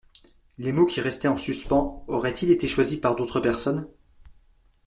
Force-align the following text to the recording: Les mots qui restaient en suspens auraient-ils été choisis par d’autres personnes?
Les 0.57 0.71
mots 0.73 0.87
qui 0.87 0.99
restaient 0.99 1.27
en 1.27 1.37
suspens 1.37 2.03
auraient-ils 2.07 2.49
été 2.49 2.67
choisis 2.67 2.97
par 2.99 3.15
d’autres 3.15 3.39
personnes? 3.39 3.87